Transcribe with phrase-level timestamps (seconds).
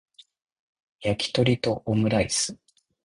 [1.01, 2.57] やきとりとオムライス